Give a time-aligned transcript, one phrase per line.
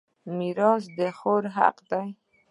[0.37, 2.07] میراث د خور حق دی.